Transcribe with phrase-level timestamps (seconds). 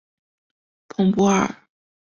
[0.87, 1.67] 蓬波尔。